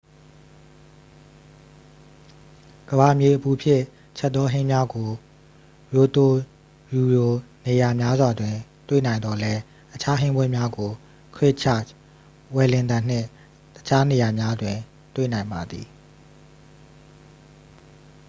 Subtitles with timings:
[2.89, 3.83] ကမ္ဘာမြေအပူဖြင့်
[4.17, 5.09] ချက်သော ဟင်းများကို
[5.95, 6.33] ရိုတို
[6.93, 7.25] ရူရှိ
[7.65, 8.55] နေရာများစွာတွင်
[8.87, 9.61] တွေ့နိုင်သော်လည်း
[9.93, 10.91] အခြား ဟင်းပွဲများကို
[11.35, 11.93] ခရစ်ချာ့ချ်
[12.55, 13.27] ဝယ်လင်တန်နှင့်
[13.75, 14.77] တခြားနေရာများတွင်
[15.15, 15.87] တွေ့နိုင်ပါသည်